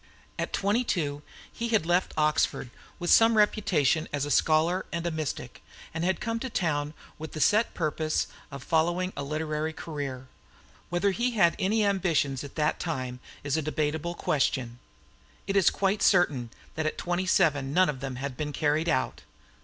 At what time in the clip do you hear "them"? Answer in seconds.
17.99-18.15